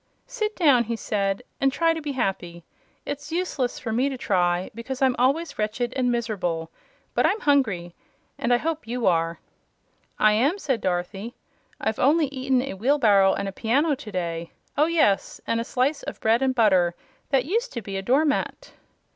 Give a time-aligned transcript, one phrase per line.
[0.25, 2.63] "Sit down," he said, "and try to be happy.
[3.05, 6.71] It's useless for me to try, because I'm always wretched and miserable.
[7.13, 7.93] But I'm hungry,
[8.35, 9.39] and I hope you are."
[10.17, 11.35] "I am," said Dorothy.
[11.79, 15.39] "I've only eaten a wheelbarrow and a piano to day oh, yes!
[15.45, 16.95] and a slice of bread and butter
[17.29, 18.71] that used to be a door mat."